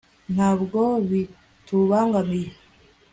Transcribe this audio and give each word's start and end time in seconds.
ntabwo 0.35 0.81
bitubangamiye 1.09 2.49